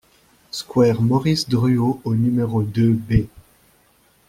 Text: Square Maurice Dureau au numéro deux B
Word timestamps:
Square 0.49 0.99
Maurice 1.01 1.47
Dureau 1.47 2.01
au 2.05 2.15
numéro 2.15 2.63
deux 2.63 2.93
B 2.93 3.27